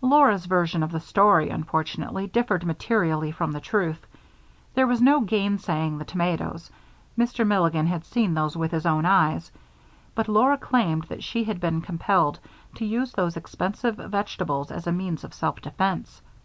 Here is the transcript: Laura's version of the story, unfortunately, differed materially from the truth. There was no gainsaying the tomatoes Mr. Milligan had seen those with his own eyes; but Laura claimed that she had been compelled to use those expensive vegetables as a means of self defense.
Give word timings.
Laura's 0.00 0.46
version 0.46 0.84
of 0.84 0.92
the 0.92 1.00
story, 1.00 1.50
unfortunately, 1.50 2.28
differed 2.28 2.64
materially 2.64 3.32
from 3.32 3.50
the 3.50 3.60
truth. 3.60 4.06
There 4.74 4.86
was 4.86 5.02
no 5.02 5.20
gainsaying 5.22 5.98
the 5.98 6.04
tomatoes 6.04 6.70
Mr. 7.18 7.44
Milligan 7.44 7.88
had 7.88 8.04
seen 8.04 8.32
those 8.34 8.56
with 8.56 8.70
his 8.70 8.86
own 8.86 9.04
eyes; 9.04 9.50
but 10.14 10.28
Laura 10.28 10.56
claimed 10.56 11.02
that 11.08 11.24
she 11.24 11.42
had 11.42 11.58
been 11.58 11.80
compelled 11.80 12.38
to 12.76 12.86
use 12.86 13.10
those 13.10 13.36
expensive 13.36 13.96
vegetables 13.96 14.70
as 14.70 14.86
a 14.86 14.92
means 14.92 15.24
of 15.24 15.34
self 15.34 15.60
defense. 15.60 16.22